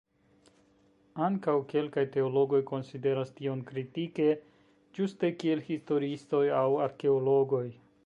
[1.25, 4.29] Ankaŭ kelkaj teologoj konsideras tion kritike,
[4.99, 7.67] ĝuste kiel historiistoj aŭ arkeologoj.